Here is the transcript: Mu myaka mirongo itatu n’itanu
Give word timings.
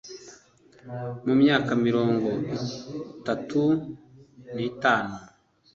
Mu 1.25 1.33
myaka 1.41 1.71
mirongo 1.85 2.29
itatu 3.15 3.61
n’itanu 4.53 5.17